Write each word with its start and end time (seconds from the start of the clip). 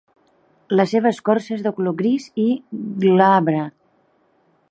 La 0.79 0.85
seva 0.93 1.11
escorça 1.15 1.53
és 1.57 1.61
de 1.67 1.73
color 1.81 1.95
gris 2.01 2.27
i 2.45 2.47
glabre. 3.05 3.63